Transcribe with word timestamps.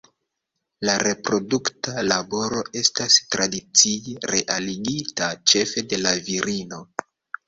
La 0.89 0.93
reprodukta 1.07 2.05
laboro 2.05 2.61
estas 2.81 3.17
tradicie 3.35 4.15
realigita 4.31 5.29
ĉefe 5.53 5.85
de 5.93 6.01
la 6.07 6.15
virino. 6.31 6.81